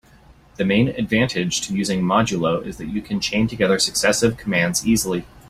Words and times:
The 0.55 0.65
main 0.65 0.87
advantage 0.87 1.61
to 1.67 1.75
using 1.75 2.01
modulo 2.01 2.65
is 2.65 2.77
that 2.77 2.87
you 2.87 3.03
can 3.03 3.19
chain 3.19 3.47
together 3.47 3.77
successive 3.77 4.35
commands 4.35 4.83
easily. 4.83 5.27